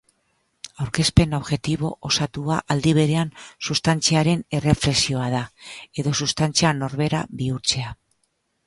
Aurkezpen 0.85 1.35
objektibo 1.37 1.91
osatua 2.09 2.57
aldi 2.77 2.93
berean 3.01 3.31
substantziaren 3.69 4.43
erreflexioa 4.61 5.29
da, 5.37 5.45
edo 6.05 6.19
substantzia 6.23 6.75
norbera 6.83 7.23
bihurtzea. 7.45 7.97